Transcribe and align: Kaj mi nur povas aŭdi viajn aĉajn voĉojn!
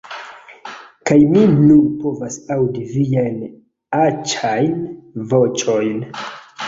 Kaj 1.09 1.17
mi 1.33 1.43
nur 1.57 1.83
povas 1.99 2.37
aŭdi 2.55 2.87
viajn 2.95 3.39
aĉajn 3.99 4.83
voĉojn! 5.35 6.05